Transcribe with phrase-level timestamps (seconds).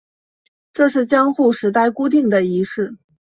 [0.73, 2.97] 这是江户时代固定的仪式。